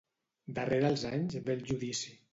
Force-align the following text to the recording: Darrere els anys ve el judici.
Darrere 0.59 0.89
els 0.93 1.05
anys 1.13 1.39
ve 1.51 1.57
el 1.59 1.65
judici. 1.73 2.19